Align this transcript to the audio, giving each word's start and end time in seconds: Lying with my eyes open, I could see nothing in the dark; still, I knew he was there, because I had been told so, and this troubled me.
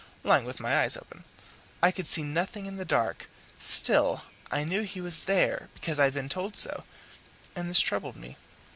Lying 0.23 0.45
with 0.45 0.59
my 0.59 0.77
eyes 0.79 0.97
open, 0.97 1.25
I 1.79 1.91
could 1.91 2.07
see 2.07 2.23
nothing 2.23 2.65
in 2.65 2.77
the 2.77 2.85
dark; 2.85 3.29
still, 3.59 4.23
I 4.49 4.63
knew 4.63 4.81
he 4.81 4.99
was 4.99 5.25
there, 5.25 5.69
because 5.75 5.99
I 5.99 6.05
had 6.05 6.13
been 6.15 6.27
told 6.27 6.55
so, 6.57 6.85
and 7.55 7.69
this 7.69 7.79
troubled 7.81 8.15
me. 8.15 8.35